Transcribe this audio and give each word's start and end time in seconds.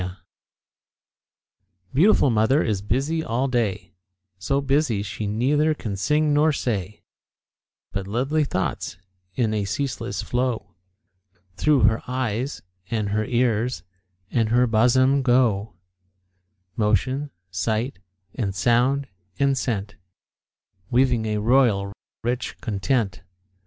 _Beautiful 1.93 2.31
mother 2.31 2.63
is 2.63 2.81
busy 2.81 3.23
all 3.23 3.47
day, 3.47 3.93
So 4.39 4.59
busy 4.59 5.03
she 5.03 5.27
neither 5.27 5.75
can 5.75 5.95
sing 5.95 6.33
nor 6.33 6.51
say; 6.51 7.03
But 7.91 8.07
lovely 8.07 8.43
thoughts, 8.43 8.97
in 9.35 9.53
a 9.53 9.63
ceaseless 9.63 10.23
flow, 10.23 10.73
Through 11.55 11.81
her 11.81 12.01
eyes, 12.07 12.63
and 12.89 13.09
her 13.09 13.25
ears, 13.25 13.83
and 14.31 14.49
her 14.49 14.65
bosom 14.65 15.21
go 15.21 15.75
Motion, 16.75 17.29
sight, 17.51 17.99
and 18.33 18.55
sound, 18.55 19.07
and 19.37 19.55
scent, 19.55 19.97
Weaving 20.89 21.27
a 21.27 21.37
royal, 21.37 21.93
rich 22.23 22.57
content. 22.59 23.21